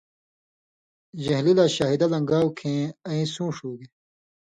ژھین٘لی 1.23 1.53
لا 1.57 1.65
شاہِدہ 1.75 2.07
لن٘گھاؤ 2.11 2.49
کھیں 2.57 2.81
ایں 3.07 3.25
سُون٘ݜ 3.33 3.55
ہُوگے۔ 3.63 3.87